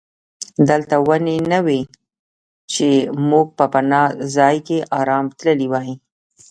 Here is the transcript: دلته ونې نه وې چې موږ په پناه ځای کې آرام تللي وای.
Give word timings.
دلته 0.69 0.95
ونې 1.07 1.37
نه 1.51 1.59
وې 1.65 1.81
چې 2.73 2.89
موږ 3.29 3.47
په 3.57 3.65
پناه 3.73 4.09
ځای 4.35 4.57
کې 4.67 4.77
آرام 4.99 5.25
تللي 5.39 5.67
وای. 5.71 5.91